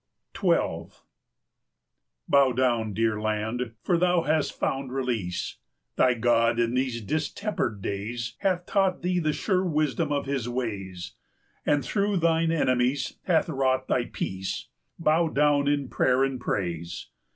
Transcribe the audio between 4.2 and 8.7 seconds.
hast found release! 405 Thy God, in these distempered days, Hath